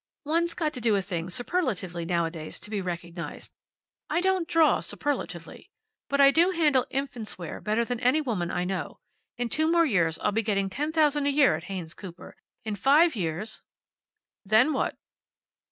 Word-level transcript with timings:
One's 0.25 0.55
got 0.55 0.73
to 0.73 0.81
do 0.81 0.95
a 0.95 1.01
thing 1.03 1.29
superlatively, 1.29 2.05
nowadays, 2.05 2.59
to 2.61 2.71
be 2.71 2.81
recognized. 2.81 3.51
I 4.09 4.19
don't 4.19 4.47
draw 4.47 4.79
superlatively, 4.81 5.69
but 6.09 6.19
I 6.19 6.31
do 6.31 6.49
handle 6.49 6.87
infants' 6.89 7.37
wear 7.37 7.61
better 7.61 7.85
than 7.85 7.99
any 7.99 8.19
woman 8.19 8.49
I 8.49 8.63
know. 8.65 8.99
In 9.37 9.47
two 9.47 9.71
more 9.71 9.85
years 9.85 10.17
I'll 10.17 10.31
be 10.31 10.41
getting 10.41 10.71
ten 10.71 10.91
thousand 10.91 11.27
a 11.27 11.31
year 11.31 11.55
at 11.55 11.65
Haynes 11.65 11.93
Cooper. 11.93 12.35
In 12.65 12.75
five 12.75 13.15
years" 13.15 13.61
"Then 14.51 14.73
what?" 14.73 14.97